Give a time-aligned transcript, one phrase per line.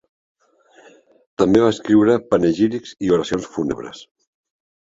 [1.41, 4.01] També va escriure panegírics i oracions fúnebres.